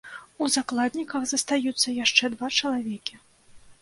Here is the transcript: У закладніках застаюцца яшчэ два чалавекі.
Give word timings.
У 0.43 0.47
закладніках 0.53 1.27
застаюцца 1.31 1.87
яшчэ 2.03 2.33
два 2.33 2.47
чалавекі. 2.59 3.15